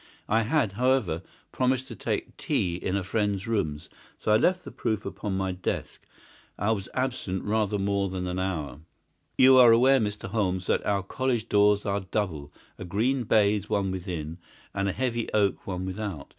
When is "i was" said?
6.57-6.89